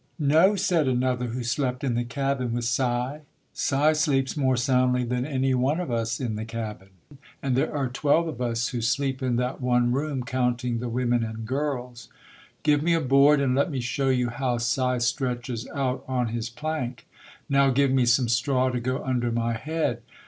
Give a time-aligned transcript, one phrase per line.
[0.17, 3.17] "No", said another, who slept in the cabin with Si,
[3.53, 6.87] "Si sleeps more soundly than any one of us in the cabin,
[7.43, 11.23] and there are twelve of us who sleep in that one room, counting the women
[11.23, 12.09] and girls.
[12.63, 16.49] Give me a board and let me show you how Si stretches out on his
[16.49, 17.05] plank.
[17.47, 20.01] Now give me some straw to go under my head.